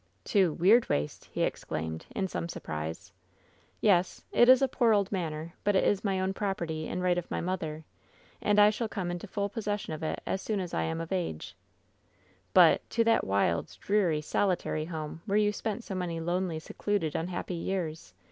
[0.25, 3.11] "'To— ^Weirdwaste!' he exclaimed, in some surprise."
[3.81, 4.23] 'Yes.
[4.31, 7.29] It is a poor old manor, but it is my own property in right of
[7.29, 7.85] my mother,
[8.41, 11.11] and I shall come into full possession of it as soon as I am of
[11.11, 11.55] age.'"
[12.55, 17.53] 'But— to that wild, dreary, solitary home, where you spent so many lonely, secluded, unhappy
[17.53, 18.15] years.